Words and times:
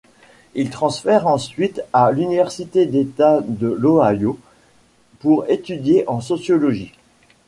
Il 0.55 0.71
transfère 0.71 1.27
ensuite 1.27 1.83
à 1.93 2.11
l'université 2.11 2.87
d'État 2.87 3.41
de 3.45 3.67
l'Ohio 3.67 4.39
pour 5.19 5.47
étudier 5.47 6.05
en 6.07 6.21
sociologie. 6.21 6.93